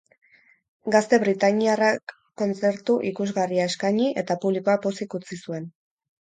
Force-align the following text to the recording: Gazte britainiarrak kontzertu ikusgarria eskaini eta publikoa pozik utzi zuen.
Gazte 0.93 1.17
britainiarrak 1.23 2.13
kontzertu 2.43 2.95
ikusgarria 3.11 3.69
eskaini 3.73 4.09
eta 4.23 4.39
publikoa 4.47 4.77
pozik 4.87 5.17
utzi 5.21 5.41
zuen. 5.45 5.71